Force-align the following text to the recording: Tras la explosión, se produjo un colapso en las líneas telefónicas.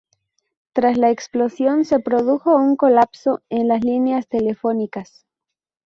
Tras 0.73 0.97
la 0.97 1.11
explosión, 1.11 1.85
se 1.85 1.99
produjo 1.99 2.55
un 2.57 2.75
colapso 2.75 3.43
en 3.49 3.67
las 3.67 3.81
líneas 3.85 4.27
telefónicas. 4.27 5.27